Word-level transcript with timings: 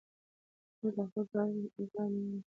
موږ 0.79 0.93
له 0.97 1.03
خپل 1.09 1.23
پلار 1.29 1.47
مننه 1.49 1.69
کوو. 1.75 2.39